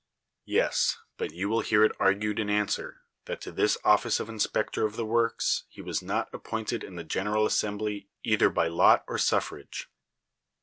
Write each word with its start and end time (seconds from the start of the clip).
Yes; 0.47 0.97
but 1.17 1.29
you 1.31 1.47
will 1.47 1.59
hear 1.61 1.83
it 1.83 1.91
argued 1.99 2.39
in 2.39 2.49
answer, 2.49 3.03
that 3.25 3.39
to 3.41 3.51
this 3.51 3.77
office 3.83 4.19
of 4.19 4.29
inspector 4.29 4.83
of 4.83 4.95
the 4.95 5.05
works 5.05 5.65
he 5.69 5.79
was 5.79 6.01
not 6.01 6.27
appointed 6.33 6.83
in 6.83 6.95
the 6.95 7.03
general 7.03 7.45
assembly 7.45 8.09
either 8.23 8.49
by 8.49 8.67
lot 8.67 9.03
or 9.07 9.19
suffrage. 9.19 9.89